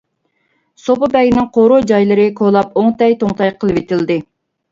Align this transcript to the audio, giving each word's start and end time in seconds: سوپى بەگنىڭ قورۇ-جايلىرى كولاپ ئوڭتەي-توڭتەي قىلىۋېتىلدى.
سوپى 0.83 1.09
بەگنىڭ 1.17 1.47
قورۇ-جايلىرى 1.57 2.25
كولاپ 2.39 2.79
ئوڭتەي-توڭتەي 2.83 3.55
قىلىۋېتىلدى. 3.65 4.19